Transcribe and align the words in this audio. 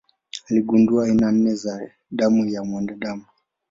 Aligundua 0.49 1.05
aina 1.05 1.31
nne 1.31 1.55
za 1.55 1.89
damu 2.11 2.45
ya 2.45 2.63
mwanadamu. 2.63 3.23